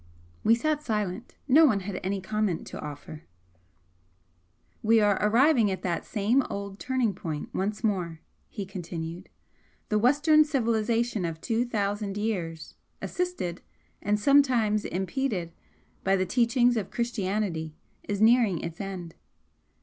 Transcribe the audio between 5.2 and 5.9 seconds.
arriving at